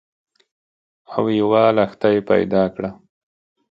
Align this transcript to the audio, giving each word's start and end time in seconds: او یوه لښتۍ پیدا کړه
او 1.15 1.23
یوه 1.39 1.63
لښتۍ 1.77 2.17
پیدا 2.29 2.63
کړه 2.73 2.89